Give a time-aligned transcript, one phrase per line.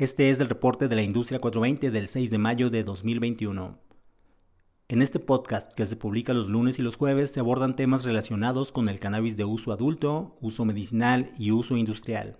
[0.00, 3.80] Este es el reporte de la industria 420 del 6 de mayo de 2021.
[4.86, 8.70] En este podcast, que se publica los lunes y los jueves, se abordan temas relacionados
[8.70, 12.38] con el cannabis de uso adulto, uso medicinal y uso industrial.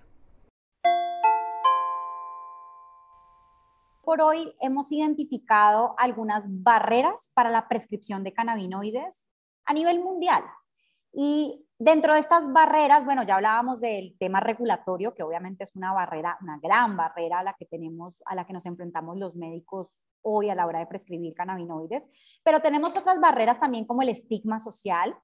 [4.05, 9.27] Por hoy hemos identificado algunas barreras para la prescripción de cannabinoides
[9.65, 10.45] a nivel mundial.
[11.13, 15.93] Y Dentro de estas barreras, bueno, ya hablábamos del tema regulatorio, que obviamente es una
[15.93, 20.01] barrera, una gran barrera a la que tenemos, a la que nos enfrentamos los médicos
[20.23, 22.09] hoy a la hora de prescribir cannabinoides,
[22.43, 25.15] pero tenemos otras barreras también como el estigma social.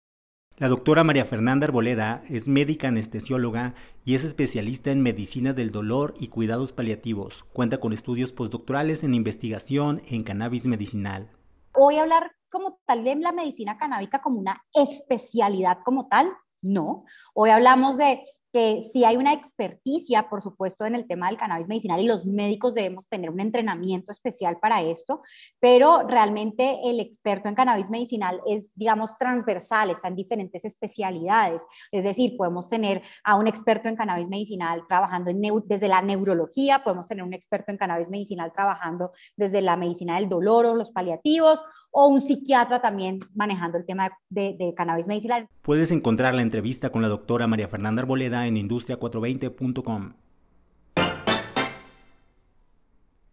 [0.56, 3.74] La doctora María Fernanda Arboleda es médica anestesióloga
[4.04, 7.42] y es especialista en medicina del dolor y cuidados paliativos.
[7.52, 11.32] Cuenta con estudios postdoctorales en investigación en cannabis medicinal.
[11.72, 16.30] Hoy hablar como tal de la medicina canábica como una especialidad como tal,
[16.64, 17.04] no.
[17.34, 18.22] Hoy hablamos de
[18.54, 22.24] que si hay una experticia, por supuesto, en el tema del cannabis medicinal y los
[22.24, 25.22] médicos debemos tener un entrenamiento especial para esto,
[25.58, 31.62] pero realmente el experto en cannabis medicinal es, digamos, transversal, está en diferentes especialidades.
[31.90, 36.84] Es decir, podemos tener a un experto en cannabis medicinal trabajando en desde la neurología,
[36.84, 40.92] podemos tener un experto en cannabis medicinal trabajando desde la medicina del dolor o los
[40.92, 41.60] paliativos,
[41.96, 45.48] o un psiquiatra también manejando el tema de, de cannabis medicinal.
[45.62, 50.14] Puedes encontrar la entrevista con la doctora María Fernanda Arboleda en industria420.com.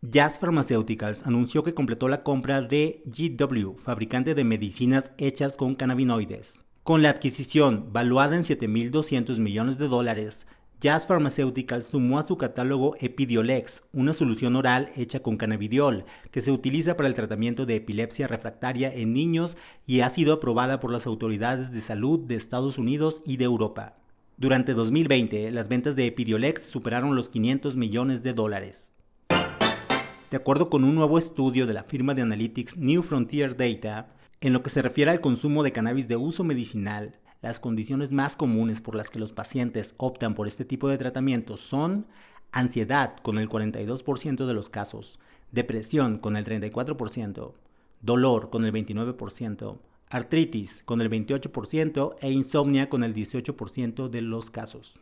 [0.03, 6.63] Jazz Pharmaceuticals anunció que completó la compra de GW, fabricante de medicinas hechas con cannabinoides.
[6.83, 10.47] Con la adquisición, valuada en 7.200 millones de dólares,
[10.81, 16.51] Jazz Pharmaceuticals sumó a su catálogo Epidiolex, una solución oral hecha con cannabidiol, que se
[16.51, 21.05] utiliza para el tratamiento de epilepsia refractaria en niños y ha sido aprobada por las
[21.05, 24.00] autoridades de salud de Estados Unidos y de Europa.
[24.41, 28.95] Durante 2020, las ventas de Epidiolex superaron los 500 millones de dólares.
[29.29, 34.53] De acuerdo con un nuevo estudio de la firma de analytics New Frontier Data, en
[34.53, 38.81] lo que se refiere al consumo de cannabis de uso medicinal, las condiciones más comunes
[38.81, 42.07] por las que los pacientes optan por este tipo de tratamiento son
[42.51, 45.19] ansiedad con el 42% de los casos,
[45.51, 47.53] depresión con el 34%,
[48.01, 49.77] dolor con el 29%,
[50.11, 54.99] artritis con el 28% e insomnia con el 18% de los casos.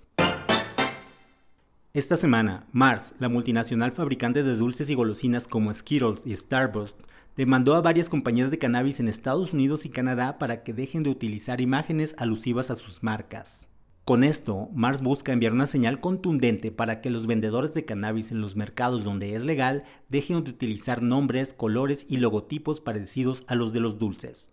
[1.91, 6.99] Esta semana, Mars, la multinacional fabricante de dulces y golosinas como Skittles y Starburst,
[7.35, 11.09] demandó a varias compañías de cannabis en Estados Unidos y Canadá para que dejen de
[11.09, 13.67] utilizar imágenes alusivas a sus marcas.
[14.05, 18.41] Con esto, Mars busca enviar una señal contundente para que los vendedores de cannabis en
[18.41, 23.73] los mercados donde es legal dejen de utilizar nombres, colores y logotipos parecidos a los
[23.73, 24.51] de los dulces.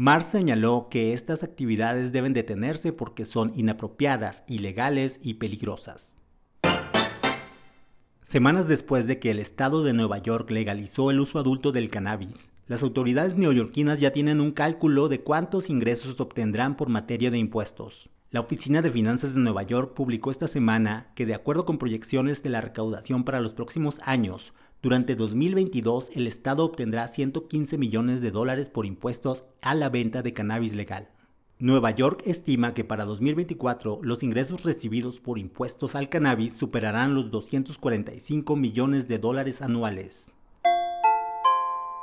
[0.00, 6.16] Mars señaló que estas actividades deben detenerse porque son inapropiadas, ilegales y peligrosas.
[8.22, 12.52] Semanas después de que el estado de Nueva York legalizó el uso adulto del cannabis,
[12.68, 18.08] las autoridades neoyorquinas ya tienen un cálculo de cuántos ingresos obtendrán por materia de impuestos.
[18.30, 22.42] La Oficina de Finanzas de Nueva York publicó esta semana que de acuerdo con proyecciones
[22.42, 24.52] de la recaudación para los próximos años,
[24.82, 30.34] durante 2022, el Estado obtendrá 115 millones de dólares por impuestos a la venta de
[30.34, 31.08] cannabis legal.
[31.58, 37.30] Nueva York estima que para 2024 los ingresos recibidos por impuestos al cannabis superarán los
[37.30, 40.30] 245 millones de dólares anuales.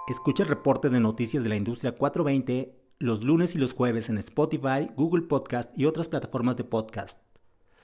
[0.08, 4.18] Escucha el reporte de noticias de la industria 420 los lunes y los jueves en
[4.18, 7.22] Spotify, Google Podcast y otras plataformas de podcast.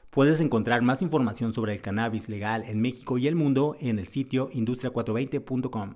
[0.09, 4.07] Puedes encontrar más información sobre el cannabis legal en México y el mundo en el
[4.07, 5.95] sitio industria420.com.